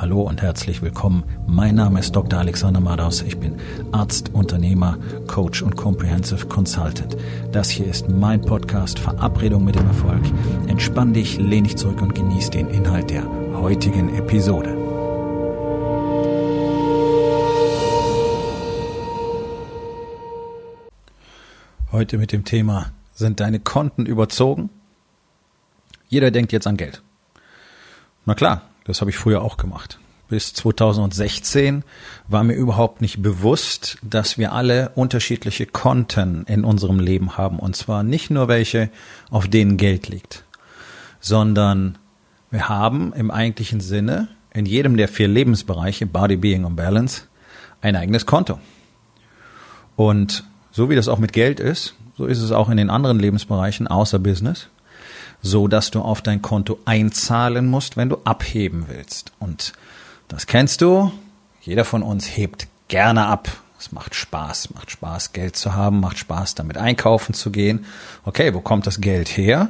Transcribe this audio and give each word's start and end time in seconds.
Hallo 0.00 0.22
und 0.22 0.42
herzlich 0.42 0.80
willkommen. 0.80 1.24
Mein 1.48 1.74
Name 1.74 1.98
ist 1.98 2.14
Dr. 2.14 2.38
Alexander 2.38 2.78
Madaus. 2.78 3.20
Ich 3.22 3.36
bin 3.36 3.56
Arzt, 3.90 4.32
Unternehmer, 4.32 4.96
Coach 5.26 5.60
und 5.60 5.74
Comprehensive 5.74 6.46
Consultant. 6.46 7.16
Das 7.50 7.68
hier 7.68 7.88
ist 7.88 8.08
mein 8.08 8.40
Podcast 8.40 9.00
Verabredung 9.00 9.64
mit 9.64 9.74
dem 9.74 9.88
Erfolg. 9.88 10.22
Entspann 10.68 11.14
dich, 11.14 11.38
lehn 11.38 11.64
dich 11.64 11.76
zurück 11.76 12.00
und 12.00 12.14
genieß 12.14 12.50
den 12.50 12.68
Inhalt 12.68 13.10
der 13.10 13.24
heutigen 13.54 14.14
Episode. 14.14 14.76
Heute 21.90 22.18
mit 22.18 22.30
dem 22.30 22.44
Thema, 22.44 22.92
sind 23.14 23.40
deine 23.40 23.58
Konten 23.58 24.06
überzogen? 24.06 24.70
Jeder 26.06 26.30
denkt 26.30 26.52
jetzt 26.52 26.68
an 26.68 26.76
Geld. 26.76 27.02
Na 28.26 28.34
klar, 28.34 28.67
das 28.88 29.00
habe 29.02 29.10
ich 29.10 29.18
früher 29.18 29.42
auch 29.42 29.58
gemacht. 29.58 29.98
Bis 30.28 30.52
2016 30.54 31.84
war 32.26 32.42
mir 32.42 32.54
überhaupt 32.54 33.00
nicht 33.00 33.22
bewusst, 33.22 33.98
dass 34.02 34.36
wir 34.36 34.52
alle 34.52 34.90
unterschiedliche 34.94 35.66
Konten 35.66 36.44
in 36.44 36.64
unserem 36.64 36.98
Leben 36.98 37.36
haben. 37.36 37.58
Und 37.58 37.76
zwar 37.76 38.02
nicht 38.02 38.30
nur 38.30 38.48
welche, 38.48 38.90
auf 39.30 39.46
denen 39.46 39.76
Geld 39.76 40.08
liegt, 40.08 40.44
sondern 41.20 41.98
wir 42.50 42.68
haben 42.68 43.12
im 43.12 43.30
eigentlichen 43.30 43.80
Sinne 43.80 44.28
in 44.52 44.66
jedem 44.66 44.96
der 44.96 45.08
vier 45.08 45.28
Lebensbereiche, 45.28 46.06
Body, 46.06 46.36
Being 46.36 46.64
und 46.64 46.76
Balance, 46.76 47.22
ein 47.80 47.94
eigenes 47.94 48.26
Konto. 48.26 48.58
Und 49.96 50.44
so 50.72 50.88
wie 50.88 50.96
das 50.96 51.08
auch 51.08 51.18
mit 51.18 51.32
Geld 51.32 51.60
ist, 51.60 51.94
so 52.16 52.26
ist 52.26 52.40
es 52.40 52.52
auch 52.52 52.68
in 52.68 52.78
den 52.78 52.90
anderen 52.90 53.18
Lebensbereichen 53.18 53.86
außer 53.86 54.18
Business 54.18 54.68
so 55.42 55.68
dass 55.68 55.90
du 55.90 56.00
auf 56.00 56.22
dein 56.22 56.42
Konto 56.42 56.78
einzahlen 56.84 57.66
musst, 57.66 57.96
wenn 57.96 58.08
du 58.08 58.18
abheben 58.24 58.86
willst. 58.88 59.32
Und 59.38 59.72
das 60.28 60.46
kennst 60.46 60.80
du. 60.80 61.12
Jeder 61.60 61.84
von 61.84 62.02
uns 62.02 62.26
hebt 62.26 62.66
gerne 62.88 63.26
ab. 63.26 63.48
Es 63.78 63.92
macht 63.92 64.14
Spaß, 64.14 64.74
macht 64.74 64.90
Spaß, 64.90 65.32
Geld 65.32 65.54
zu 65.54 65.74
haben, 65.74 66.00
macht 66.00 66.18
Spaß, 66.18 66.56
damit 66.56 66.78
einkaufen 66.78 67.32
zu 67.34 67.50
gehen. 67.50 67.84
Okay, 68.24 68.52
wo 68.52 68.60
kommt 68.60 68.86
das 68.86 69.00
Geld 69.00 69.28
her? 69.28 69.68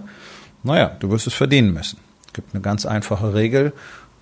Naja, 0.63 0.97
du 0.99 1.11
wirst 1.11 1.27
es 1.27 1.35
verdienen 1.35 1.73
müssen. 1.73 1.99
Es 2.27 2.33
gibt 2.33 2.55
eine 2.55 2.63
ganz 2.63 2.87
einfache 2.87 3.35
Regel. 3.35 3.73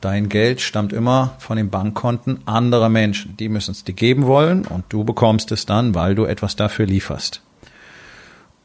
Dein 0.01 0.29
Geld 0.29 0.61
stammt 0.61 0.93
immer 0.93 1.35
von 1.39 1.57
den 1.57 1.71
Bankkonten 1.71 2.47
anderer 2.47 2.89
Menschen. 2.89 3.37
Die 3.37 3.49
müssen 3.49 3.71
es 3.71 3.85
dir 3.85 3.95
geben 3.95 4.27
wollen 4.27 4.67
und 4.67 4.85
du 4.89 5.05
bekommst 5.05 5.53
es 5.53 5.67
dann, 5.67 5.95
weil 5.95 6.15
du 6.15 6.25
etwas 6.25 6.57
dafür 6.57 6.87
lieferst. 6.87 7.41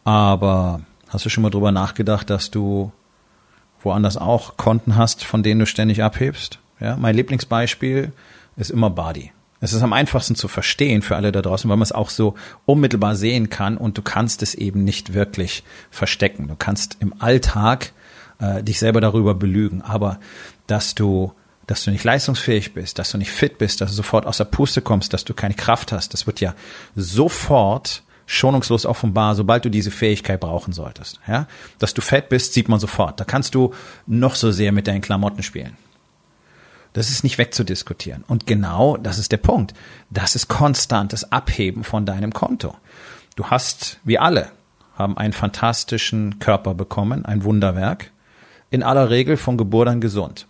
Aber 0.04 0.82
Hast 1.12 1.26
du 1.26 1.30
schon 1.30 1.42
mal 1.42 1.50
drüber 1.50 1.74
nachgedacht, 1.74 2.30
dass 2.30 2.52
du 2.52 2.94
woanders 3.84 4.16
auch 4.16 4.56
Konten 4.56 4.96
hast, 4.96 5.26
von 5.26 5.44
denen 5.44 5.60
du 5.60 5.66
ständig 5.66 6.02
abhebst? 6.02 6.60
Ja, 6.80 6.96
mein 6.96 7.16
Lieblingsbeispiel 7.16 8.14
ist 8.56 8.72
immer 8.72 8.90
Body. 8.90 9.34
Es 9.60 9.74
ist 9.74 9.84
am 9.84 9.92
einfachsten 9.92 10.36
zu 10.36 10.48
verstehen 10.48 11.02
für 11.02 11.18
alle 11.18 11.34
da 11.34 11.42
draußen, 11.42 11.70
weil 11.70 11.76
man 11.76 11.84
es 11.84 11.92
auch 11.92 12.10
so 12.10 12.36
unmittelbar 12.66 13.16
sehen 13.16 13.50
kann 13.50 13.76
und 13.76 13.98
du 13.98 14.02
kannst 14.02 14.42
es 14.42 14.56
eben 14.56 14.86
nicht 14.86 15.14
wirklich 15.14 15.64
verstecken. 15.92 16.48
Du 16.48 16.56
kannst 16.56 16.96
im 17.02 17.14
Alltag 17.22 17.92
äh, 18.40 18.64
dich 18.64 18.80
selber 18.80 19.02
darüber 19.02 19.36
belügen, 19.36 19.82
aber 19.82 20.18
dass 20.68 20.96
du 20.96 21.34
dass 21.68 21.84
du 21.84 21.92
nicht 21.92 22.04
leistungsfähig 22.04 22.74
bist, 22.74 23.00
dass 23.00 23.12
du 23.12 23.18
nicht 23.18 23.32
fit 23.32 23.58
bist, 23.58 23.80
dass 23.80 23.92
du 23.92 23.96
sofort 23.96 24.26
aus 24.26 24.38
der 24.38 24.46
Puste 24.46 24.82
kommst, 24.82 25.14
dass 25.14 25.24
du 25.24 25.34
keine 25.34 25.54
Kraft 25.54 25.92
hast, 25.92 26.14
das 26.14 26.26
wird 26.26 26.42
ja 26.42 26.56
sofort 26.96 28.04
schonungslos 28.32 28.86
offenbar, 28.86 29.36
sobald 29.36 29.66
du 29.66 29.70
diese 29.70 29.92
Fähigkeit 29.92 30.40
brauchen 30.40 30.72
solltest. 30.72 31.20
Ja? 31.28 31.48
Dass 31.80 31.94
du 31.94 32.02
fett 32.02 32.30
bist, 32.30 32.54
sieht 32.54 32.70
man 32.70 32.80
sofort. 32.80 33.20
Da 33.20 33.26
kannst 33.26 33.56
du 33.56 33.74
noch 34.08 34.36
so 34.36 34.52
sehr 34.52 34.72
mit 34.72 34.88
deinen 34.88 35.02
Klamotten 35.02 35.44
spielen. 35.44 35.76
Das 36.94 37.10
ist 37.10 37.24
nicht 37.24 37.38
wegzudiskutieren. 37.38 38.24
Und 38.28 38.48
genau 38.48 38.96
das 38.96 39.18
ist 39.18 39.34
der 39.34 39.38
Punkt. 39.38 39.74
Das 40.10 40.36
ist 40.36 40.48
konstantes 40.48 41.32
Abheben 41.32 41.84
von 41.84 42.06
deinem 42.06 42.32
Konto. 42.32 42.76
Du 43.36 43.48
hast, 43.48 44.00
wie 44.06 44.18
alle, 44.18 44.52
haben 44.96 45.18
einen 45.18 45.34
fantastischen 45.34 46.40
Körper 46.40 46.74
bekommen, 46.74 47.26
ein 47.26 47.44
Wunderwerk, 47.44 48.12
in 48.70 48.82
aller 48.82 49.10
Regel 49.10 49.36
von 49.36 49.58
Geburt 49.58 49.90
an 49.90 50.00
gesund. 50.00 50.48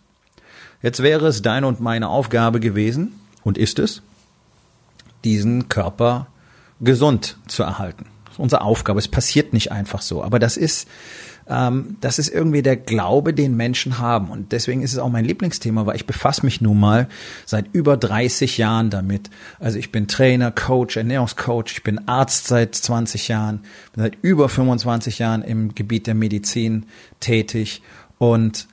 Jetzt 0.83 1.01
wäre 1.01 1.27
es 1.27 1.41
deine 1.41 1.67
und 1.67 1.79
meine 1.79 2.09
Aufgabe 2.09 2.59
gewesen, 2.59 3.19
und 3.43 3.57
ist 3.57 3.79
es, 3.79 4.03
diesen 5.23 5.67
Körper 5.67 6.27
gesund 6.81 7.37
zu 7.47 7.63
erhalten. 7.63 8.05
Das 8.25 8.35
ist 8.35 8.39
unsere 8.39 8.61
Aufgabe. 8.61 8.99
Es 8.99 9.07
passiert 9.07 9.53
nicht 9.53 9.71
einfach 9.71 10.01
so. 10.01 10.23
Aber 10.23 10.39
das 10.39 10.57
ist, 10.57 10.87
ähm, 11.47 11.97
das 12.01 12.17
ist 12.17 12.29
irgendwie 12.29 12.61
der 12.61 12.77
Glaube, 12.77 13.33
den 13.33 13.55
Menschen 13.55 13.99
haben. 13.99 14.29
Und 14.29 14.51
deswegen 14.51 14.81
ist 14.81 14.93
es 14.93 14.99
auch 14.99 15.09
mein 15.09 15.25
Lieblingsthema, 15.25 15.85
weil 15.85 15.95
ich 15.95 16.05
befasse 16.05 16.45
mich 16.45 16.61
nun 16.61 16.79
mal 16.79 17.07
seit 17.45 17.65
über 17.73 17.97
30 17.97 18.57
Jahren 18.57 18.89
damit. 18.89 19.29
Also 19.59 19.77
ich 19.77 19.91
bin 19.91 20.07
Trainer, 20.07 20.51
Coach, 20.51 20.97
Ernährungscoach, 20.97 21.65
ich 21.67 21.83
bin 21.83 22.07
Arzt 22.07 22.47
seit 22.47 22.75
20 22.75 23.27
Jahren, 23.27 23.61
bin 23.93 24.03
seit 24.03 24.17
über 24.21 24.49
25 24.49 25.19
Jahren 25.19 25.43
im 25.43 25.75
Gebiet 25.75 26.07
der 26.07 26.15
Medizin 26.15 26.85
tätig 27.19 27.81
und 28.17 28.67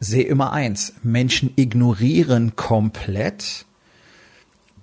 sehe 0.00 0.24
immer 0.24 0.52
eins. 0.52 0.94
Menschen 1.02 1.52
ignorieren 1.56 2.56
komplett, 2.56 3.64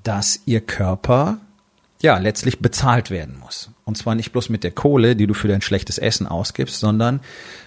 dass 0.03 0.39
ihr 0.45 0.61
Körper 0.61 1.39
ja, 2.05 2.19
letztlich 2.19 2.59
bezahlt 2.59 3.09
werden 3.09 3.39
muss. 3.39 3.71
Und 3.83 3.97
zwar 3.97 4.13
nicht 4.13 4.31
bloß 4.31 4.49
mit 4.49 4.63
der 4.63 4.69
Kohle, 4.69 5.15
die 5.15 5.25
du 5.25 5.33
für 5.33 5.47
dein 5.47 5.61
schlechtes 5.61 5.97
Essen 5.97 6.27
ausgibst, 6.27 6.79
sondern 6.79 7.19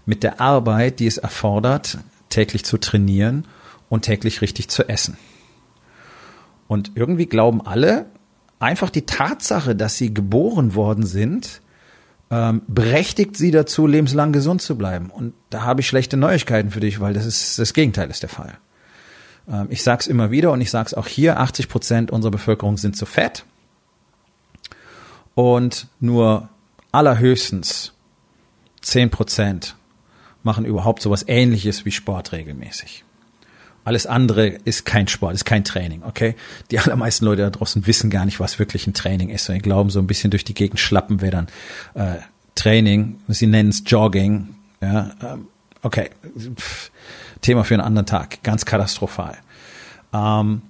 mit 0.06 0.22
der 0.22 0.41
Arbeit, 0.41 1.00
die 1.00 1.09
es 1.09 1.19
erfordert, 1.19 1.99
täglich 2.28 2.65
zu 2.65 2.78
trainieren 2.78 3.49
und 3.88 4.03
täglich 4.03 4.41
richtig 4.41 4.69
zu 4.69 4.88
essen. 4.88 5.19
Und 6.69 6.93
irgendwie 6.94 7.26
glauben 7.26 7.66
alle, 7.66 8.06
einfach 8.60 8.91
die 8.91 9.06
Tatsache, 9.06 9.75
dass 9.75 9.97
sie 9.97 10.15
geboren 10.15 10.76
worden 10.76 11.05
sind, 11.05 11.60
ähm, 12.31 12.62
berechtigt 12.69 13.37
sie 13.37 13.50
dazu, 13.50 13.88
lebenslang 13.88 14.31
gesund 14.31 14.62
zu 14.62 14.78
bleiben. 14.78 15.10
Und 15.10 15.34
da 15.50 15.62
habe 15.62 15.81
ich 15.81 15.88
schlechte 15.88 16.16
Neuigkeiten 16.16 16.70
für 16.70 16.81
dich, 16.81 17.00
weil 17.00 17.12
das 17.12 17.26
ist 17.26 17.59
das 17.59 17.75
Gegenteil 17.75 18.09
ist 18.09 18.22
der 18.22 18.28
Fall. 18.28 18.59
Ähm, 19.50 19.66
ich 19.70 19.82
sage 19.82 20.03
es 20.03 20.06
immer 20.06 20.31
wieder 20.31 20.53
und 20.53 20.60
ich 20.60 20.70
sage 20.70 20.87
es 20.87 20.94
auch 20.94 21.09
hier: 21.09 21.41
80 21.41 21.69
Prozent 21.69 22.10
unserer 22.12 22.31
Bevölkerung 22.31 22.76
sind 22.76 22.97
zu 22.97 23.05
fett 23.05 23.44
und 25.38 25.87
nur 26.00 26.49
allerhöchstens 26.91 27.93
zehn 28.81 29.09
Prozent 29.09 29.76
machen 30.43 30.65
überhaupt 30.65 31.00
sowas 31.00 31.25
ähnliches 31.28 31.84
wie 31.84 31.93
Sport 31.93 32.32
regelmäßig. 32.32 33.04
Alles 33.84 34.09
andere 34.09 34.49
ist 34.49 34.84
kein 34.84 35.06
Sport, 35.06 35.34
ist 35.34 35.44
kein 35.44 35.62
Training, 35.62 36.03
okay? 36.03 36.34
Die 36.72 36.81
allermeisten 36.81 37.25
Leute 37.25 37.43
da 37.43 37.50
draußen 37.50 37.87
wissen 37.87 38.10
gar 38.10 38.25
nicht, 38.25 38.41
was 38.41 38.59
wirklich 38.59 38.88
ein 38.88 38.94
Training 38.94 39.28
ist. 39.28 39.49
Und 39.49 39.54
die 39.54 39.62
glauben, 39.62 39.91
so 39.91 40.00
ein 40.00 40.09
bisschen 40.09 40.32
durch 40.32 40.43
die 40.43 40.54
Gegend 40.54 40.81
schlappen 40.81 41.21
wäre 41.21 41.31
dann 41.31 41.47
äh, 41.94 42.20
Training. 42.56 43.20
Sie 43.28 43.47
nennen 43.47 43.69
es 43.69 43.84
Jogging. 43.87 44.56
Ja, 44.81 45.12
ähm, 45.22 45.47
okay. 45.82 46.10
Pff, 46.56 46.91
Thema 47.43 47.62
für 47.62 47.75
einen 47.75 47.84
anderen 47.84 48.06
Tag. 48.06 48.43
Ganz 48.43 48.65
katastrophal. 48.65 49.38
Ähm, 50.12 50.62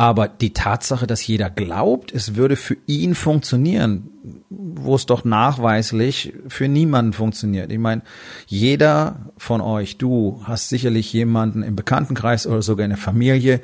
aber 0.00 0.28
die 0.28 0.54
Tatsache, 0.54 1.06
dass 1.06 1.26
jeder 1.26 1.50
glaubt, 1.50 2.10
es 2.10 2.34
würde 2.34 2.56
für 2.56 2.78
ihn 2.86 3.14
funktionieren, 3.14 4.08
wo 4.48 4.94
es 4.94 5.04
doch 5.04 5.26
nachweislich 5.26 6.32
für 6.48 6.68
niemanden 6.68 7.12
funktioniert. 7.12 7.70
Ich 7.70 7.78
meine, 7.78 8.00
jeder 8.46 9.26
von 9.36 9.60
euch, 9.60 9.98
du 9.98 10.40
hast 10.44 10.70
sicherlich 10.70 11.12
jemanden 11.12 11.62
im 11.62 11.76
Bekanntenkreis 11.76 12.46
oder 12.46 12.62
sogar 12.62 12.84
in 12.84 12.92
der 12.92 12.96
Familie, 12.96 13.60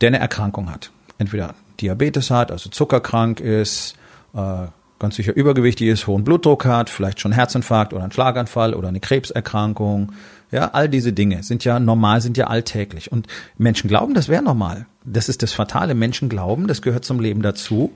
der 0.00 0.08
eine 0.08 0.18
Erkrankung 0.18 0.72
hat. 0.72 0.90
Entweder 1.18 1.54
Diabetes 1.80 2.32
hat, 2.32 2.50
also 2.50 2.68
zuckerkrank 2.68 3.38
ist, 3.38 3.94
äh, 4.34 4.66
ganz 4.98 5.16
sicher 5.16 5.34
übergewichtig 5.34 5.88
ist, 5.88 6.06
hohen 6.06 6.24
Blutdruck 6.24 6.64
hat, 6.64 6.90
vielleicht 6.90 7.20
schon 7.20 7.32
Herzinfarkt 7.32 7.92
oder 7.92 8.02
einen 8.02 8.12
Schlaganfall 8.12 8.74
oder 8.74 8.88
eine 8.88 9.00
Krebserkrankung 9.00 10.12
ja, 10.50 10.70
all 10.72 10.88
diese 10.88 11.12
Dinge 11.12 11.42
sind 11.42 11.64
ja 11.64 11.80
normal, 11.80 12.20
sind 12.20 12.36
ja 12.36 12.46
alltäglich. 12.46 13.10
Und 13.10 13.26
Menschen 13.58 13.88
glauben, 13.88 14.14
das 14.14 14.28
wäre 14.28 14.42
normal. 14.42 14.86
Das 15.04 15.28
ist 15.28 15.42
das 15.42 15.52
Fatale. 15.52 15.94
Menschen 15.94 16.28
glauben, 16.28 16.68
das 16.68 16.82
gehört 16.82 17.04
zum 17.04 17.20
Leben 17.20 17.42
dazu. 17.42 17.92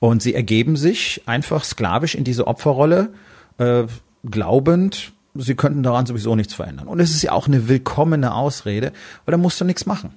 Und 0.00 0.22
sie 0.22 0.34
ergeben 0.34 0.76
sich 0.76 1.22
einfach 1.26 1.64
sklavisch 1.64 2.14
in 2.14 2.22
diese 2.22 2.46
Opferrolle, 2.46 3.10
äh, 3.58 3.84
glaubend, 4.24 5.12
sie 5.34 5.56
könnten 5.56 5.82
daran 5.82 6.06
sowieso 6.06 6.36
nichts 6.36 6.54
verändern. 6.54 6.86
Und 6.86 7.00
es 7.00 7.10
ist 7.10 7.22
ja 7.22 7.32
auch 7.32 7.48
eine 7.48 7.68
willkommene 7.68 8.34
Ausrede, 8.34 8.92
weil 9.24 9.32
da 9.32 9.38
musst 9.38 9.60
du 9.60 9.64
nichts 9.64 9.86
machen. 9.86 10.10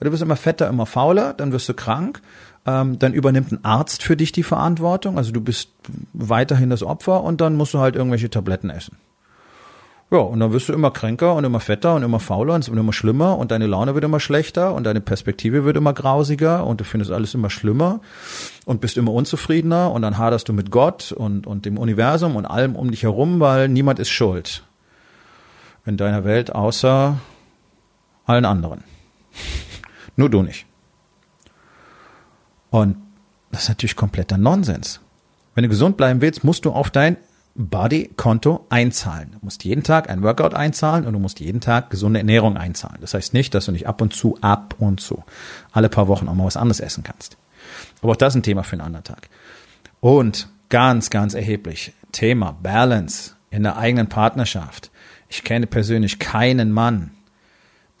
Du 0.00 0.12
wirst 0.12 0.22
immer 0.22 0.36
fetter, 0.36 0.68
immer 0.68 0.84
fauler, 0.84 1.32
dann 1.32 1.52
wirst 1.52 1.68
du 1.68 1.72
krank, 1.72 2.20
ähm, 2.66 2.98
dann 2.98 3.12
übernimmt 3.12 3.52
ein 3.52 3.64
Arzt 3.64 4.02
für 4.02 4.16
dich 4.16 4.32
die 4.32 4.42
Verantwortung, 4.42 5.18
also 5.18 5.32
du 5.32 5.40
bist 5.40 5.70
weiterhin 6.12 6.70
das 6.70 6.82
Opfer 6.82 7.22
und 7.22 7.40
dann 7.40 7.56
musst 7.56 7.74
du 7.74 7.78
halt 7.78 7.96
irgendwelche 7.96 8.30
Tabletten 8.30 8.70
essen. 8.70 8.96
Ja, 10.10 10.18
und 10.18 10.38
dann 10.38 10.52
wirst 10.52 10.68
du 10.68 10.72
immer 10.72 10.90
kränker 10.90 11.34
und 11.34 11.44
immer 11.44 11.60
fetter 11.60 11.94
und 11.94 12.02
immer 12.02 12.20
fauler 12.20 12.54
und 12.54 12.60
es 12.60 12.68
wird 12.68 12.78
immer 12.78 12.92
schlimmer 12.92 13.38
und 13.38 13.50
deine 13.50 13.66
Laune 13.66 13.94
wird 13.94 14.04
immer 14.04 14.20
schlechter 14.20 14.74
und 14.74 14.84
deine 14.84 15.00
Perspektive 15.00 15.64
wird 15.64 15.76
immer 15.76 15.92
grausiger 15.92 16.66
und 16.66 16.80
du 16.80 16.84
findest 16.84 17.10
alles 17.10 17.34
immer 17.34 17.50
schlimmer 17.50 18.00
und 18.64 18.80
bist 18.80 18.96
immer 18.96 19.12
unzufriedener 19.12 19.90
und 19.90 20.02
dann 20.02 20.18
haderst 20.18 20.48
du 20.48 20.52
mit 20.52 20.70
Gott 20.70 21.10
und, 21.10 21.46
und 21.46 21.64
dem 21.64 21.78
Universum 21.78 22.36
und 22.36 22.44
allem 22.44 22.76
um 22.76 22.90
dich 22.90 23.02
herum, 23.02 23.40
weil 23.40 23.68
niemand 23.68 23.98
ist 23.98 24.10
schuld 24.10 24.62
in 25.86 25.96
deiner 25.96 26.24
Welt 26.24 26.54
außer 26.54 27.18
allen 28.26 28.44
anderen. 28.44 28.84
Nur 30.16 30.30
du 30.30 30.42
nicht. 30.42 30.66
Und 32.74 32.96
das 33.52 33.62
ist 33.62 33.68
natürlich 33.68 33.94
kompletter 33.94 34.36
Nonsens. 34.36 34.98
Wenn 35.54 35.62
du 35.62 35.68
gesund 35.68 35.96
bleiben 35.96 36.20
willst, 36.20 36.42
musst 36.42 36.64
du 36.64 36.72
auf 36.72 36.90
dein 36.90 37.16
Body-Konto 37.54 38.66
einzahlen. 38.68 39.30
Du 39.30 39.38
musst 39.42 39.62
jeden 39.62 39.84
Tag 39.84 40.10
ein 40.10 40.24
Workout 40.24 40.54
einzahlen 40.54 41.06
und 41.06 41.12
du 41.12 41.20
musst 41.20 41.38
jeden 41.38 41.60
Tag 41.60 41.88
gesunde 41.88 42.18
Ernährung 42.18 42.56
einzahlen. 42.56 42.98
Das 43.00 43.14
heißt 43.14 43.32
nicht, 43.32 43.54
dass 43.54 43.66
du 43.66 43.70
nicht 43.70 43.86
ab 43.86 44.00
und 44.02 44.12
zu, 44.12 44.38
ab 44.40 44.74
und 44.80 45.00
zu, 45.00 45.22
alle 45.70 45.88
paar 45.88 46.08
Wochen 46.08 46.26
auch 46.26 46.34
mal 46.34 46.46
was 46.46 46.56
anderes 46.56 46.80
essen 46.80 47.04
kannst. 47.04 47.36
Aber 48.02 48.10
auch 48.10 48.16
das 48.16 48.32
ist 48.32 48.40
ein 48.40 48.42
Thema 48.42 48.64
für 48.64 48.72
einen 48.72 48.80
anderen 48.80 49.04
Tag. 49.04 49.28
Und 50.00 50.48
ganz, 50.68 51.10
ganz 51.10 51.34
erheblich, 51.34 51.92
Thema 52.10 52.58
Balance 52.60 53.36
in 53.50 53.62
der 53.62 53.76
eigenen 53.76 54.08
Partnerschaft. 54.08 54.90
Ich 55.28 55.44
kenne 55.44 55.68
persönlich 55.68 56.18
keinen 56.18 56.72
Mann, 56.72 57.12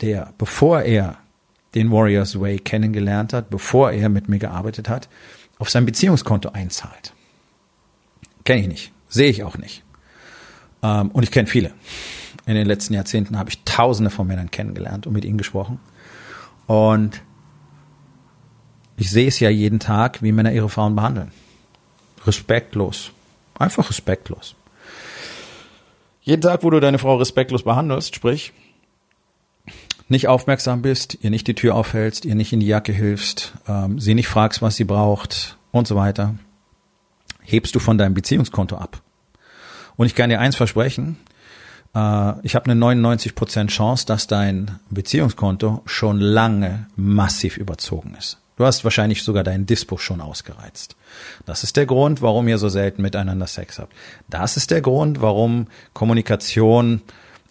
der, 0.00 0.32
bevor 0.36 0.82
er 0.82 1.18
den 1.74 1.90
Warriors 1.90 2.40
Way 2.40 2.58
kennengelernt 2.58 3.32
hat, 3.32 3.50
bevor 3.50 3.90
er 3.90 4.08
mit 4.08 4.28
mir 4.28 4.38
gearbeitet 4.38 4.88
hat, 4.88 5.08
auf 5.58 5.70
sein 5.70 5.86
Beziehungskonto 5.86 6.50
einzahlt. 6.50 7.12
Kenne 8.44 8.62
ich 8.62 8.68
nicht. 8.68 8.92
Sehe 9.08 9.30
ich 9.30 9.42
auch 9.42 9.56
nicht. 9.56 9.82
Ähm, 10.82 11.10
und 11.10 11.22
ich 11.22 11.30
kenne 11.30 11.48
viele. 11.48 11.72
In 12.46 12.54
den 12.54 12.66
letzten 12.66 12.94
Jahrzehnten 12.94 13.38
habe 13.38 13.50
ich 13.50 13.62
tausende 13.64 14.10
von 14.10 14.26
Männern 14.26 14.50
kennengelernt 14.50 15.06
und 15.06 15.14
mit 15.14 15.24
ihnen 15.24 15.38
gesprochen. 15.38 15.80
Und 16.66 17.22
ich 18.96 19.10
sehe 19.10 19.28
es 19.28 19.40
ja 19.40 19.50
jeden 19.50 19.80
Tag, 19.80 20.22
wie 20.22 20.32
Männer 20.32 20.52
ihre 20.52 20.68
Frauen 20.68 20.94
behandeln. 20.94 21.32
Respektlos. 22.26 23.12
Einfach 23.58 23.88
respektlos. 23.88 24.56
Jeden 26.22 26.42
Tag, 26.42 26.62
wo 26.62 26.70
du 26.70 26.80
deine 26.80 26.98
Frau 26.98 27.16
respektlos 27.16 27.64
behandelst, 27.64 28.14
sprich, 28.14 28.52
nicht 30.08 30.28
aufmerksam 30.28 30.82
bist, 30.82 31.18
ihr 31.22 31.30
nicht 31.30 31.46
die 31.46 31.54
Tür 31.54 31.74
aufhältst, 31.74 32.24
ihr 32.24 32.34
nicht 32.34 32.52
in 32.52 32.60
die 32.60 32.66
Jacke 32.66 32.92
hilfst, 32.92 33.54
ähm, 33.66 33.98
sie 33.98 34.14
nicht 34.14 34.28
fragst, 34.28 34.62
was 34.62 34.76
sie 34.76 34.84
braucht 34.84 35.56
und 35.72 35.88
so 35.88 35.96
weiter, 35.96 36.34
hebst 37.42 37.74
du 37.74 37.78
von 37.78 37.98
deinem 37.98 38.14
Beziehungskonto 38.14 38.76
ab. 38.76 39.00
Und 39.96 40.06
ich 40.06 40.14
kann 40.14 40.30
dir 40.30 40.40
eins 40.40 40.56
versprechen, 40.56 41.16
äh, 41.94 42.32
ich 42.42 42.54
habe 42.54 42.70
eine 42.70 42.74
99% 42.74 43.68
Chance, 43.68 44.06
dass 44.06 44.26
dein 44.26 44.78
Beziehungskonto 44.90 45.82
schon 45.86 46.20
lange 46.20 46.86
massiv 46.96 47.56
überzogen 47.56 48.14
ist. 48.18 48.38
Du 48.56 48.64
hast 48.64 48.84
wahrscheinlich 48.84 49.24
sogar 49.24 49.42
deinen 49.42 49.66
Dispo 49.66 49.96
schon 49.96 50.20
ausgereizt. 50.20 50.94
Das 51.44 51.64
ist 51.64 51.76
der 51.76 51.86
Grund, 51.86 52.22
warum 52.22 52.46
ihr 52.46 52.58
so 52.58 52.68
selten 52.68 53.02
miteinander 53.02 53.48
Sex 53.48 53.80
habt. 53.80 53.92
Das 54.28 54.56
ist 54.56 54.70
der 54.70 54.80
Grund, 54.80 55.20
warum 55.20 55.66
Kommunikation 55.92 57.02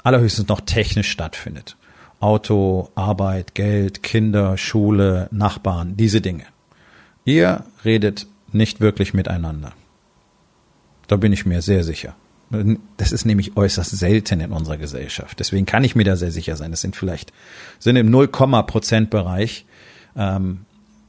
allerhöchstens 0.04 0.48
noch 0.48 0.62
technisch 0.62 1.12
stattfindet. 1.12 1.76
Auto, 2.24 2.90
Arbeit, 2.96 3.54
Geld, 3.54 4.02
Kinder, 4.02 4.58
Schule, 4.58 5.28
Nachbarn, 5.32 5.98
diese 5.98 6.22
Dinge. 6.22 6.46
Ihr 7.26 7.66
redet 7.84 8.28
nicht 8.54 8.80
wirklich 8.80 9.14
miteinander. 9.14 9.74
Da 11.08 11.18
bin 11.18 11.34
ich 11.34 11.46
mir 11.46 11.62
sehr 11.62 11.84
sicher. 11.84 12.16
Das 12.98 13.12
ist 13.12 13.26
nämlich 13.26 13.58
äußerst 13.58 13.92
selten 13.92 14.40
in 14.40 14.52
unserer 14.52 14.78
Gesellschaft. 14.78 15.38
Deswegen 15.40 15.66
kann 15.66 15.84
ich 15.84 15.96
mir 15.96 16.06
da 16.06 16.16
sehr 16.16 16.32
sicher 16.32 16.56
sein. 16.56 16.72
Das 16.72 16.80
sind 16.80 16.96
vielleicht, 16.96 17.34
sind 17.80 17.98
im 17.98 18.10
0, 18.10 18.30
Prozent 18.30 19.10
Bereich 19.10 19.66
ähm, 20.16 20.66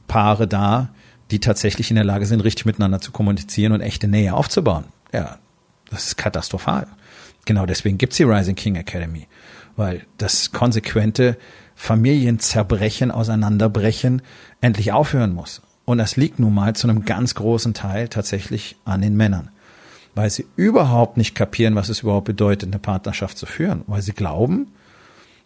Paare 0.07 0.47
da, 0.47 0.89
die 1.31 1.39
tatsächlich 1.39 1.91
in 1.91 1.95
der 1.95 2.03
Lage 2.03 2.25
sind, 2.25 2.41
richtig 2.43 2.65
miteinander 2.65 2.99
zu 2.99 3.11
kommunizieren 3.11 3.71
und 3.71 3.79
echte 3.81 4.09
Nähe 4.09 4.33
aufzubauen. 4.33 4.85
Ja, 5.13 5.37
das 5.89 6.07
ist 6.07 6.17
katastrophal. 6.17 6.87
Genau 7.45 7.65
deswegen 7.65 7.97
gibt's 7.97 8.17
die 8.17 8.23
Rising 8.23 8.55
King 8.55 8.75
Academy, 8.75 9.27
weil 9.75 10.05
das 10.17 10.51
konsequente 10.51 11.37
Familienzerbrechen, 11.75 13.11
Auseinanderbrechen 13.11 14.21
endlich 14.61 14.91
aufhören 14.91 15.33
muss. 15.33 15.61
Und 15.83 15.97
das 15.97 16.15
liegt 16.15 16.39
nun 16.39 16.53
mal 16.53 16.75
zu 16.75 16.89
einem 16.89 17.05
ganz 17.05 17.35
großen 17.35 17.73
Teil 17.73 18.07
tatsächlich 18.07 18.77
an 18.85 19.01
den 19.01 19.15
Männern 19.15 19.49
weil 20.15 20.29
sie 20.29 20.45
überhaupt 20.55 21.17
nicht 21.17 21.35
kapieren, 21.35 21.75
was 21.75 21.89
es 21.89 22.01
überhaupt 22.01 22.25
bedeutet, 22.25 22.69
eine 22.69 22.79
Partnerschaft 22.79 23.37
zu 23.37 23.45
führen, 23.45 23.83
weil 23.85 24.01
sie 24.01 24.13
glauben, 24.13 24.67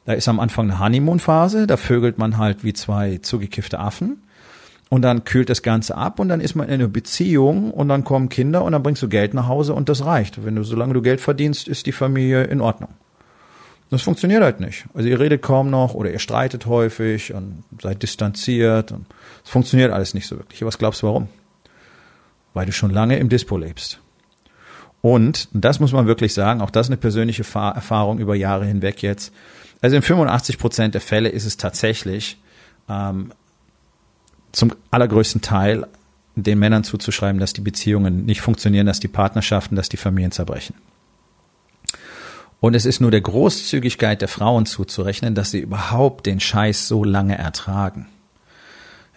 da 0.05 0.13
ist 0.13 0.27
am 0.27 0.39
Anfang 0.39 0.69
eine 0.69 0.79
Honeymoon-Phase, 0.79 1.67
da 1.67 1.75
vögelt 1.75 2.17
man 2.17 2.37
halt 2.37 2.63
wie 2.63 2.73
zwei 2.73 3.17
zugekiffte 3.17 3.79
Affen 3.79 4.23
und 4.89 5.01
dann 5.01 5.23
kühlt 5.23 5.49
das 5.49 5.63
Ganze 5.63 5.97
ab 5.97 6.19
und 6.19 6.29
dann 6.29 6.39
ist 6.39 6.55
man 6.55 6.67
in 6.67 6.75
einer 6.75 6.87
Beziehung 6.87 7.71
und 7.71 7.89
dann 7.89 8.03
kommen 8.03 8.29
Kinder 8.29 8.63
und 8.63 8.71
dann 8.71 8.83
bringst 8.83 9.01
du 9.01 9.09
Geld 9.09 9.33
nach 9.33 9.47
Hause 9.47 9.73
und 9.73 9.89
das 9.89 10.05
reicht. 10.05 10.45
Wenn 10.45 10.55
du, 10.55 10.63
solange 10.63 10.93
du 10.93 11.01
Geld 11.01 11.19
verdienst, 11.19 11.67
ist 11.67 11.85
die 11.87 11.91
Familie 11.91 12.43
in 12.43 12.61
Ordnung. 12.61 12.89
Das 13.89 14.03
funktioniert 14.03 14.43
halt 14.43 14.59
nicht. 14.59 14.85
Also 14.93 15.09
ihr 15.09 15.19
redet 15.19 15.41
kaum 15.41 15.69
noch 15.69 15.95
oder 15.95 16.11
ihr 16.11 16.19
streitet 16.19 16.67
häufig 16.67 17.33
und 17.33 17.63
seid 17.81 18.03
distanziert 18.03 18.91
und 18.91 19.05
es 19.43 19.49
funktioniert 19.49 19.91
alles 19.91 20.13
nicht 20.13 20.27
so 20.27 20.37
wirklich. 20.37 20.63
Was 20.63 20.77
glaubst 20.77 21.01
du 21.01 21.07
warum? 21.07 21.27
Weil 22.53 22.67
du 22.67 22.71
schon 22.71 22.91
lange 22.91 23.17
im 23.17 23.29
Dispo 23.29 23.57
lebst. 23.57 23.99
Und, 25.01 25.47
das 25.53 25.79
muss 25.79 25.93
man 25.93 26.07
wirklich 26.07 26.33
sagen, 26.33 26.61
auch 26.61 26.69
das 26.69 26.87
ist 26.87 26.91
eine 26.91 26.97
persönliche 26.97 27.43
Erfahrung 27.43 28.19
über 28.19 28.35
Jahre 28.35 28.65
hinweg 28.65 29.01
jetzt. 29.01 29.33
Also 29.81 29.95
in 29.95 30.01
85 30.01 30.57
Prozent 30.57 30.93
der 30.93 31.01
Fälle 31.01 31.29
ist 31.29 31.45
es 31.45 31.55
tatsächlich 31.57 32.37
ähm, 32.89 33.31
zum 34.51 34.73
allergrößten 34.91 35.41
Teil 35.41 35.87
den 36.35 36.59
Männern 36.59 36.83
zuzuschreiben, 36.83 37.39
dass 37.39 37.53
die 37.53 37.61
Beziehungen 37.61 38.25
nicht 38.25 38.41
funktionieren, 38.41 38.85
dass 38.85 38.99
die 38.99 39.07
Partnerschaften, 39.07 39.75
dass 39.75 39.89
die 39.89 39.97
Familien 39.97 40.31
zerbrechen. 40.31 40.75
Und 42.61 42.75
es 42.75 42.85
ist 42.85 42.99
nur 42.99 43.11
der 43.11 43.21
Großzügigkeit 43.21 44.21
der 44.21 44.27
Frauen 44.27 44.65
zuzurechnen, 44.65 45.33
dass 45.35 45.51
sie 45.51 45.59
überhaupt 45.59 46.25
den 46.25 46.39
Scheiß 46.39 46.87
so 46.87 47.03
lange 47.03 47.37
ertragen. 47.37 48.07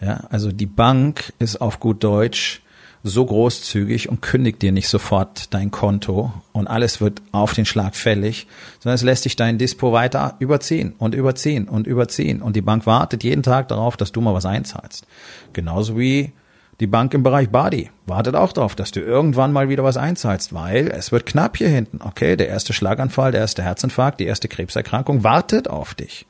Ja, 0.01 0.25
also 0.31 0.53
die 0.53 0.67
Bank 0.67 1.33
ist 1.39 1.61
auf 1.61 1.81
gut 1.81 2.03
Deutsch 2.05 2.63
so 3.05 3.25
großzügig 3.25 4.09
und 4.09 4.23
kündigt 4.23 4.63
dir 4.63 4.71
nicht 4.71 4.89
sofort 4.89 5.53
dein 5.55 5.73
Konto 5.73 6.33
und 6.53 6.69
alles 6.69 7.01
wird 7.01 7.21
auf 7.33 7.53
den 7.53 7.65
Schlag 7.65 7.97
fällig, 7.97 8.47
sondern 8.79 8.95
es 8.95 9.03
lässt 9.03 9.25
dich 9.25 9.35
dein 9.35 9.59
Dispo 9.59 9.93
weiter 9.93 10.37
überziehen 10.39 10.95
und 10.99 11.15
überziehen 11.15 11.69
und 11.69 11.87
überziehen 11.87 12.43
und 12.43 12.55
die 12.55 12.63
Bank 12.63 12.87
wartet 12.87 13.25
jeden 13.25 13.43
Tag 13.43 13.69
darauf, 13.69 13.97
dass 13.97 14.13
du 14.13 14.21
mal 14.21 14.35
was 14.35 14.47
einzahlst. 14.47 15.07
Genauso 15.53 15.99
wie 15.99 16.33
die 16.81 16.87
Bank 16.87 17.15
im 17.15 17.23
Bereich 17.23 17.51
Body 17.51 17.91
wartet 18.07 18.35
auch 18.35 18.53
darauf, 18.53 18.75
dass 18.75 18.91
du 18.91 19.01
irgendwann 19.01 19.53
mal 19.53 19.69
wieder 19.69 19.85
was 19.85 19.97
einzahlst, 19.97 20.53
weil 20.53 20.89
es 20.89 21.13
wird 21.13 21.27
knapp 21.27 21.57
hier 21.57 21.69
hinten. 21.69 22.01
Okay, 22.03 22.37
der 22.37 22.49
erste 22.49 22.73
Schlaganfall, 22.73 23.33
der 23.33 23.41
erste 23.41 23.63
Herzinfarkt, 23.63 24.21
die 24.21 24.27
erste 24.27 24.49
Krebserkrankung 24.49 25.23
wartet 25.23 25.69
auf 25.69 25.95
dich. 25.95 26.27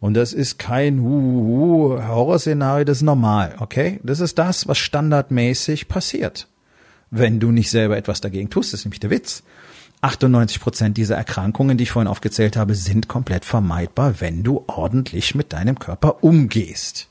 Und 0.00 0.14
das 0.14 0.32
ist 0.32 0.58
kein 0.58 0.98
uh, 0.98 1.94
uh, 1.94 2.02
Horrorszenario, 2.02 2.84
das 2.84 2.98
ist 2.98 3.02
normal, 3.02 3.54
okay? 3.60 4.00
Das 4.02 4.18
ist 4.18 4.36
das, 4.36 4.66
was 4.66 4.78
standardmäßig 4.78 5.86
passiert. 5.86 6.48
Wenn 7.10 7.38
du 7.38 7.52
nicht 7.52 7.70
selber 7.70 7.96
etwas 7.96 8.20
dagegen 8.20 8.50
tust, 8.50 8.72
das 8.72 8.80
ist 8.80 8.86
nämlich 8.86 8.98
der 8.98 9.10
Witz. 9.10 9.44
98 10.00 10.60
Prozent 10.60 10.96
dieser 10.96 11.16
Erkrankungen, 11.16 11.78
die 11.78 11.84
ich 11.84 11.92
vorhin 11.92 12.08
aufgezählt 12.08 12.56
habe, 12.56 12.74
sind 12.74 13.06
komplett 13.06 13.44
vermeidbar, 13.44 14.20
wenn 14.20 14.42
du 14.42 14.64
ordentlich 14.66 15.36
mit 15.36 15.52
deinem 15.52 15.78
Körper 15.78 16.24
umgehst. 16.24 17.08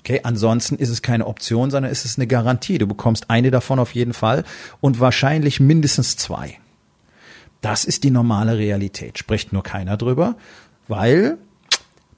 Okay, 0.00 0.20
ansonsten 0.22 0.76
ist 0.76 0.88
es 0.88 1.02
keine 1.02 1.26
Option, 1.26 1.70
sondern 1.70 1.92
ist 1.92 2.04
es 2.04 2.16
eine 2.16 2.26
Garantie. 2.26 2.78
Du 2.78 2.86
bekommst 2.86 3.30
eine 3.30 3.50
davon 3.50 3.78
auf 3.78 3.94
jeden 3.94 4.14
Fall 4.14 4.44
und 4.80 5.00
wahrscheinlich 5.00 5.60
mindestens 5.60 6.16
zwei. 6.16 6.58
Das 7.60 7.84
ist 7.84 8.04
die 8.04 8.10
normale 8.10 8.56
Realität. 8.56 9.18
Spricht 9.18 9.52
nur 9.52 9.62
keiner 9.62 9.96
drüber, 9.96 10.36
weil 10.86 11.38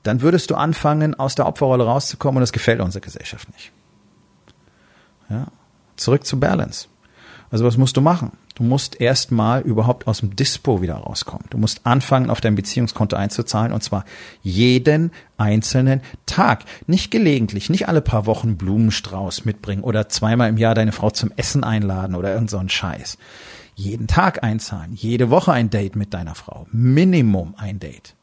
dann 0.03 0.23
würdest 0.23 0.51
du 0.51 0.55
anfangen, 0.55 1.15
aus 1.15 1.35
der 1.35 1.47
Opferrolle 1.47 1.85
rauszukommen 1.85 2.39
und 2.39 2.43
das 2.43 2.53
gefällt 2.53 2.81
unserer 2.81 3.03
Gesellschaft 3.03 3.51
nicht. 3.53 3.73
Ja? 5.29 5.47
Zurück 5.97 6.25
zu 6.25 6.39
Balance. 6.39 6.89
Also 7.50 7.64
was 7.64 7.76
musst 7.76 7.97
du 7.97 8.00
machen? 8.00 8.33
Du 8.54 8.62
musst 8.62 9.00
erstmal 9.00 9.62
überhaupt 9.62 10.07
aus 10.07 10.21
dem 10.21 10.37
Dispo 10.37 10.83
wieder 10.83 10.95
rauskommen. 10.95 11.47
Du 11.50 11.59
musst 11.59 11.85
anfangen, 11.85 12.30
auf 12.30 12.40
dein 12.40 12.54
Beziehungskonto 12.54 13.16
einzuzahlen 13.16 13.73
und 13.73 13.83
zwar 13.83 14.04
jeden 14.42 15.11
einzelnen 15.37 16.00
Tag. 16.26 16.64
Nicht 16.87 17.11
gelegentlich, 17.11 17.69
nicht 17.69 17.88
alle 17.88 18.02
paar 18.02 18.26
Wochen 18.26 18.57
Blumenstrauß 18.57 19.45
mitbringen 19.45 19.83
oder 19.83 20.09
zweimal 20.09 20.49
im 20.49 20.59
Jahr 20.59 20.75
deine 20.75 20.92
Frau 20.92 21.11
zum 21.11 21.33
Essen 21.37 21.64
einladen 21.64 22.14
oder 22.14 22.33
irgend 22.33 22.50
so 22.50 22.59
ein 22.59 22.69
Scheiß. 22.69 23.19
Jeden 23.75 24.07
Tag 24.07 24.45
einzahlen, 24.45 24.92
jede 24.95 25.30
Woche 25.30 25.52
ein 25.52 25.71
Date 25.71 25.97
mit 25.97 26.14
deiner 26.14 26.35
Frau. 26.35 26.66
Minimum 26.71 27.54
ein 27.57 27.80
Date. 27.80 28.14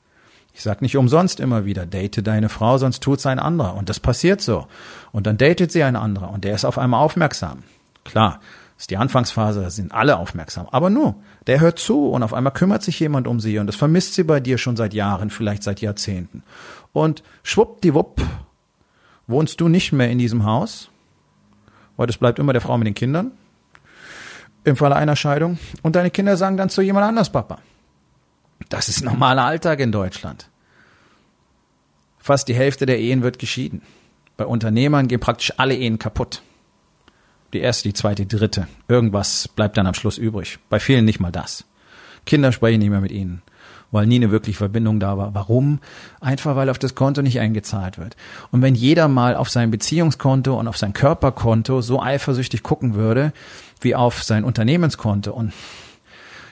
Ich 0.54 0.64
sag 0.64 0.82
nicht 0.82 0.98
umsonst 0.98 1.40
immer 1.40 1.66
wieder, 1.66 1.86
date 1.86 2.26
deine 2.26 2.50
Frau, 2.50 2.80
sonst 2.80 3.04
tut's 3.04 3.28
ein 3.28 3.38
anderer. 3.38 3.76
Und 3.76 3.90
das 3.90 4.00
passiert 4.00 4.42
so. 4.42 4.68
Und 5.12 5.28
dann 5.28 5.38
datet 5.38 5.72
sie 5.72 5.84
ein 5.84 5.96
anderer 5.96 6.32
und 6.32 6.46
der 6.46 6.56
ist 6.56 6.66
auf 6.66 6.80
einmal 6.80 7.04
aufmerksam. 7.04 7.64
Klar, 8.04 8.40
ist 8.78 8.92
die 8.92 8.98
Anfangsphase, 8.98 9.62
da 9.62 9.70
sind 9.70 9.92
alle 9.92 10.18
aufmerksam. 10.18 10.68
Aber 10.72 10.90
nur, 10.90 11.16
der 11.48 11.60
hört 11.60 11.80
zu 11.80 12.10
und 12.10 12.22
auf 12.22 12.34
einmal 12.34 12.54
kümmert 12.54 12.84
sich 12.84 13.00
jemand 13.00 13.28
um 13.28 13.40
sie 13.40 13.58
und 13.58 13.68
das 13.68 13.76
vermisst 13.76 14.14
sie 14.14 14.24
bei 14.24 14.40
dir 14.40 14.58
schon 14.58 14.78
seit 14.78 14.94
Jahren, 14.94 15.30
vielleicht 15.30 15.64
seit 15.64 15.82
Jahrzehnten. 15.82 16.44
Und 16.94 17.24
schwuppdiwupp, 17.44 18.22
wohnst 19.26 19.60
du 19.60 19.68
nicht 19.68 19.92
mehr 19.92 20.10
in 20.10 20.20
diesem 20.20 20.46
Haus, 20.46 20.90
weil 21.98 22.08
das 22.08 22.18
bleibt 22.18 22.40
immer 22.40 22.54
der 22.54 22.62
Frau 22.62 22.78
mit 22.78 22.88
den 22.88 22.94
Kindern, 22.94 23.32
im 24.64 24.76
Falle 24.76 24.96
einer 24.96 25.16
Scheidung. 25.16 25.58
Und 25.82 25.96
deine 25.96 26.12
Kinder 26.12 26.38
sagen 26.38 26.58
dann 26.58 26.70
zu 26.70 26.82
jemand 26.82 27.06
anders, 27.06 27.32
Papa. 27.32 27.60
Das 28.70 28.90
ist 28.90 29.04
normaler 29.04 29.44
Alltag 29.44 29.80
in 29.80 29.92
Deutschland. 29.92 30.50
Fast 32.20 32.48
die 32.48 32.56
Hälfte 32.56 32.86
der 32.86 33.00
Ehen 33.00 33.24
wird 33.24 33.40
geschieden. 33.40 33.82
Bei 34.36 34.46
Unternehmern 34.46 35.08
gehen 35.08 35.20
praktisch 35.20 35.54
alle 35.58 35.76
Ehen 35.76 35.98
kaputt. 36.00 36.42
Die 37.54 37.60
erste, 37.60 37.88
die 37.88 37.94
zweite, 37.94 38.26
die 38.26 38.38
dritte. 38.38 38.68
Irgendwas 38.88 39.48
bleibt 39.48 39.78
dann 39.78 39.88
am 39.88 39.94
Schluss 39.94 40.18
übrig. 40.18 40.60
Bei 40.70 40.80
vielen 40.80 41.06
nicht 41.06 41.20
mal 41.20 41.32
das. 41.32 41.66
Kinder 42.26 42.52
sprechen 42.52 42.80
nicht 42.80 42.90
mehr 42.90 43.02
mit 43.02 43.12
ihnen, 43.12 43.42
weil 43.92 44.06
nie 44.06 44.18
eine 44.18 44.32
wirkliche 44.32 44.58
Verbindung 44.58 45.00
da 45.00 45.18
war. 45.18 45.34
Warum? 45.34 45.80
Einfach 46.20 46.56
weil 46.56 46.70
auf 46.70 46.78
das 46.78 46.94
Konto 46.94 47.22
nicht 47.22 47.40
eingezahlt 47.40 47.98
wird. 47.98 48.18
Und 48.52 48.62
wenn 48.62 48.76
jeder 48.76 49.08
mal 49.08 49.36
auf 49.36 49.50
sein 49.50 49.72
Beziehungskonto 49.72 50.60
und 50.60 50.68
auf 50.68 50.78
sein 50.78 50.94
Körperkonto 50.94 51.82
so 51.82 52.02
eifersüchtig 52.02 52.64
gucken 52.64 52.96
würde, 52.96 53.32
wie 53.80 53.96
auf 53.96 54.24
sein 54.24 54.44
Unternehmenskonto 54.44 55.32
und 55.32 55.54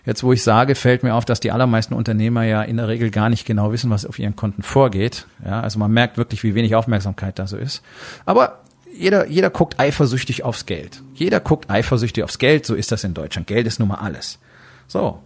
Jetzt, 0.05 0.23
wo 0.23 0.31
ich 0.31 0.43
sage, 0.43 0.75
fällt 0.75 1.01
mir 1.01 1.15
auf, 1.15 1.25
dass 1.25 1.39
die 1.39 1.51
allermeisten 1.51 1.95
Unternehmer 1.95 2.43
ja 2.43 2.61
in 2.61 2.77
der 2.77 2.87
Regel 2.87 3.09
gar 3.09 3.29
nicht 3.29 3.43
genau 3.43 3.71
wissen, 3.71 3.89
was 3.89 4.05
auf 4.05 4.19
ihren 4.19 4.35
Konten 4.35 4.61
vorgeht. 4.61 5.25
Ja, 5.43 5.61
also 5.61 5.79
man 5.79 5.91
merkt 5.91 6.17
wirklich, 6.17 6.43
wie 6.43 6.53
wenig 6.53 6.75
Aufmerksamkeit 6.75 7.39
da 7.39 7.47
so 7.47 7.57
ist. 7.57 7.81
Aber 8.23 8.59
jeder, 8.97 9.27
jeder 9.27 9.49
guckt 9.49 9.79
eifersüchtig 9.79 10.43
aufs 10.43 10.65
Geld. 10.65 11.01
Jeder 11.13 11.39
guckt 11.39 11.69
eifersüchtig 11.69 12.23
aufs 12.23 12.39
Geld. 12.39 12.65
So 12.65 12.75
ist 12.75 12.91
das 12.91 13.03
in 13.03 13.13
Deutschland. 13.13 13.47
Geld 13.47 13.67
ist 13.67 13.79
nun 13.79 13.89
mal 13.89 13.95
alles. 13.95 14.39
So. 14.87 15.21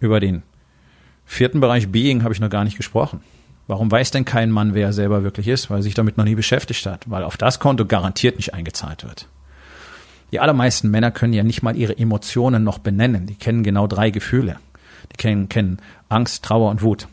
Über 0.00 0.20
den 0.20 0.42
vierten 1.24 1.60
Bereich 1.60 1.88
Being 1.88 2.22
habe 2.22 2.34
ich 2.34 2.40
noch 2.40 2.50
gar 2.50 2.64
nicht 2.64 2.76
gesprochen. 2.76 3.20
Warum 3.66 3.90
weiß 3.90 4.10
denn 4.10 4.24
kein 4.24 4.50
Mann, 4.50 4.74
wer 4.74 4.86
er 4.88 4.92
selber 4.92 5.22
wirklich 5.22 5.46
ist? 5.46 5.70
Weil 5.70 5.80
er 5.80 5.82
sich 5.82 5.94
damit 5.94 6.16
noch 6.16 6.24
nie 6.24 6.34
beschäftigt 6.34 6.86
hat. 6.86 7.08
Weil 7.10 7.22
auf 7.22 7.36
das 7.36 7.60
Konto 7.60 7.84
garantiert 7.84 8.36
nicht 8.36 8.54
eingezahlt 8.54 9.04
wird. 9.04 9.26
Die 10.32 10.40
allermeisten 10.40 10.90
Männer 10.90 11.10
können 11.10 11.32
ja 11.32 11.42
nicht 11.42 11.62
mal 11.62 11.76
ihre 11.76 11.96
Emotionen 11.96 12.64
noch 12.64 12.78
benennen. 12.78 13.26
Die 13.26 13.34
kennen 13.34 13.62
genau 13.62 13.86
drei 13.86 14.10
Gefühle. 14.10 14.56
Die 15.12 15.16
kennen, 15.16 15.48
kennen 15.48 15.80
Angst, 16.08 16.44
Trauer 16.44 16.70
und 16.70 16.82
Wut. 16.82 17.08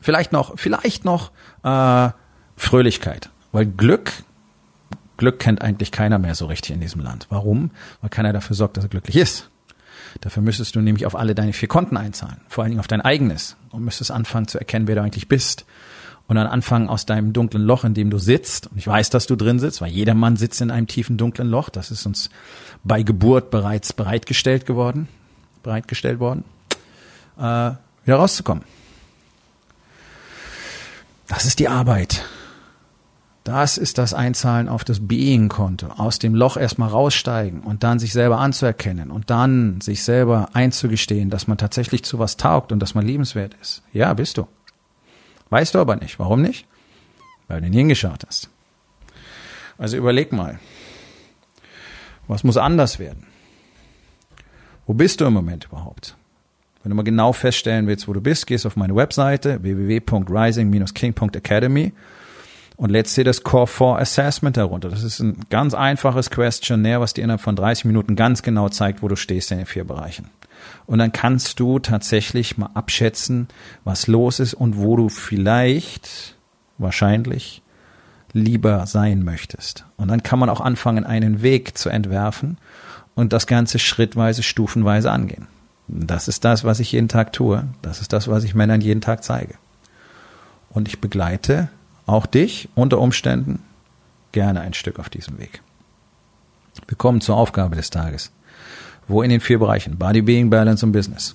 Vielleicht 0.00 0.32
noch, 0.32 0.58
vielleicht 0.58 1.04
noch 1.04 1.30
äh, 1.62 2.10
Fröhlichkeit. 2.56 3.30
Weil 3.54 3.66
Glück, 3.66 4.12
Glück 5.16 5.38
kennt 5.38 5.62
eigentlich 5.62 5.92
keiner 5.92 6.18
mehr 6.18 6.34
so 6.34 6.46
richtig 6.46 6.72
in 6.72 6.80
diesem 6.80 7.00
Land. 7.00 7.28
Warum? 7.30 7.70
Weil 8.00 8.10
keiner 8.10 8.32
dafür 8.32 8.56
sorgt, 8.56 8.76
dass 8.76 8.84
er 8.84 8.88
glücklich 8.88 9.14
ist. 9.14 9.48
Dafür 10.22 10.42
müsstest 10.42 10.74
du 10.74 10.80
nämlich 10.80 11.06
auf 11.06 11.14
alle 11.14 11.36
deine 11.36 11.52
vier 11.52 11.68
Konten 11.68 11.96
einzahlen, 11.96 12.38
vor 12.48 12.64
allen 12.64 12.72
Dingen 12.72 12.80
auf 12.80 12.88
dein 12.88 13.00
eigenes 13.00 13.56
und 13.70 13.84
müsstest 13.84 14.10
anfangen 14.10 14.48
zu 14.48 14.58
erkennen, 14.58 14.88
wer 14.88 14.96
du 14.96 15.02
eigentlich 15.02 15.28
bist 15.28 15.66
und 16.26 16.34
dann 16.34 16.48
anfangen 16.48 16.88
aus 16.88 17.06
deinem 17.06 17.32
dunklen 17.32 17.62
Loch, 17.62 17.84
in 17.84 17.94
dem 17.94 18.10
du 18.10 18.18
sitzt, 18.18 18.66
und 18.66 18.76
ich 18.76 18.88
weiß, 18.88 19.10
dass 19.10 19.28
du 19.28 19.36
drin 19.36 19.60
sitzt, 19.60 19.80
weil 19.80 19.90
jeder 19.90 20.14
Mann 20.14 20.36
sitzt 20.36 20.60
in 20.60 20.72
einem 20.72 20.88
tiefen 20.88 21.16
dunklen 21.16 21.48
Loch, 21.48 21.68
das 21.68 21.92
ist 21.92 22.06
uns 22.06 22.30
bei 22.82 23.04
Geburt 23.04 23.52
bereits 23.52 23.92
bereitgestellt 23.92 24.66
geworden, 24.66 25.06
bereitgestellt 25.62 26.18
worden, 26.18 26.42
äh, 27.36 27.70
wieder 28.04 28.16
rauszukommen. 28.16 28.64
Das 31.28 31.44
ist 31.44 31.60
die 31.60 31.68
Arbeit. 31.68 32.24
Das 33.44 33.76
ist 33.76 33.98
das 33.98 34.14
Einzahlen 34.14 34.70
auf 34.70 34.84
das 34.84 35.06
Being-Konto. 35.06 35.88
Aus 35.98 36.18
dem 36.18 36.34
Loch 36.34 36.56
erstmal 36.56 36.88
raussteigen 36.88 37.60
und 37.60 37.84
dann 37.84 37.98
sich 37.98 38.14
selber 38.14 38.38
anzuerkennen 38.38 39.10
und 39.10 39.28
dann 39.28 39.82
sich 39.82 40.02
selber 40.02 40.48
einzugestehen, 40.54 41.28
dass 41.28 41.46
man 41.46 41.58
tatsächlich 41.58 42.04
zu 42.04 42.18
was 42.18 42.38
taugt 42.38 42.72
und 42.72 42.80
dass 42.80 42.94
man 42.94 43.06
liebenswert 43.06 43.54
ist. 43.60 43.82
Ja, 43.92 44.14
bist 44.14 44.38
du. 44.38 44.48
Weißt 45.50 45.74
du 45.74 45.78
aber 45.78 45.96
nicht. 45.96 46.18
Warum 46.18 46.40
nicht? 46.40 46.66
Weil 47.46 47.60
du 47.60 47.68
nicht 47.68 47.76
hingeschaut 47.76 48.24
hast. 48.26 48.48
Also 49.76 49.98
überleg 49.98 50.32
mal. 50.32 50.58
Was 52.26 52.44
muss 52.44 52.56
anders 52.56 52.98
werden? 52.98 53.26
Wo 54.86 54.94
bist 54.94 55.20
du 55.20 55.26
im 55.26 55.34
Moment 55.34 55.66
überhaupt? 55.66 56.16
Wenn 56.82 56.88
du 56.90 56.96
mal 56.96 57.02
genau 57.02 57.34
feststellen 57.34 57.86
willst, 57.86 58.08
wo 58.08 58.14
du 58.14 58.22
bist, 58.22 58.46
gehst 58.46 58.64
auf 58.64 58.76
meine 58.76 58.96
Webseite 58.96 59.62
www.rising-king.academy 59.62 61.92
und 62.76 62.90
lädst 62.90 63.16
das 63.18 63.42
Core 63.42 63.66
4 63.66 63.86
Assessment 63.98 64.56
herunter. 64.56 64.88
Das 64.88 65.02
ist 65.02 65.20
ein 65.20 65.38
ganz 65.50 65.74
einfaches 65.74 66.30
Questionnaire, 66.30 67.00
was 67.00 67.14
dir 67.14 67.22
innerhalb 67.22 67.40
von 67.40 67.56
30 67.56 67.84
Minuten 67.84 68.16
ganz 68.16 68.42
genau 68.42 68.68
zeigt, 68.68 69.02
wo 69.02 69.08
du 69.08 69.16
stehst 69.16 69.52
in 69.52 69.58
den 69.58 69.66
vier 69.66 69.84
Bereichen. 69.84 70.30
Und 70.86 70.98
dann 70.98 71.12
kannst 71.12 71.60
du 71.60 71.78
tatsächlich 71.78 72.58
mal 72.58 72.70
abschätzen, 72.74 73.48
was 73.84 74.06
los 74.06 74.40
ist 74.40 74.54
und 74.54 74.76
wo 74.76 74.96
du 74.96 75.08
vielleicht, 75.08 76.36
wahrscheinlich, 76.78 77.62
lieber 78.32 78.86
sein 78.86 79.22
möchtest. 79.22 79.84
Und 79.96 80.08
dann 80.08 80.22
kann 80.22 80.38
man 80.38 80.48
auch 80.48 80.60
anfangen, 80.60 81.04
einen 81.04 81.42
Weg 81.42 81.78
zu 81.78 81.88
entwerfen 81.88 82.58
und 83.14 83.32
das 83.32 83.46
Ganze 83.46 83.78
schrittweise, 83.78 84.42
stufenweise 84.42 85.12
angehen. 85.12 85.46
Das 85.86 86.28
ist 86.28 86.44
das, 86.44 86.64
was 86.64 86.80
ich 86.80 86.92
jeden 86.92 87.08
Tag 87.08 87.32
tue. 87.32 87.68
Das 87.82 88.00
ist 88.00 88.12
das, 88.12 88.26
was 88.26 88.42
ich 88.42 88.54
Männern 88.54 88.80
jeden 88.80 89.00
Tag 89.00 89.22
zeige. 89.22 89.54
Und 90.70 90.88
ich 90.88 91.00
begleite 91.00 91.68
auch 92.06 92.26
dich 92.26 92.68
unter 92.74 92.98
Umständen 92.98 93.62
gerne 94.32 94.60
ein 94.60 94.74
Stück 94.74 94.98
auf 94.98 95.08
diesem 95.08 95.38
Weg. 95.38 95.62
Wir 96.86 96.96
kommen 96.96 97.20
zur 97.20 97.36
Aufgabe 97.36 97.76
des 97.76 97.90
Tages. 97.90 98.32
Wo 99.06 99.22
in 99.22 99.30
den 99.30 99.40
vier 99.40 99.58
Bereichen 99.58 99.98
Body, 99.98 100.22
Being, 100.22 100.50
Balance 100.50 100.84
und 100.84 100.92
Business 100.92 101.34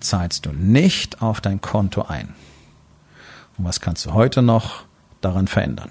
zahlst 0.00 0.46
du 0.46 0.52
nicht 0.52 1.22
auf 1.22 1.40
dein 1.40 1.60
Konto 1.60 2.02
ein? 2.02 2.34
Und 3.56 3.64
was 3.64 3.80
kannst 3.80 4.06
du 4.06 4.12
heute 4.12 4.42
noch 4.42 4.84
daran 5.20 5.48
verändern? 5.48 5.90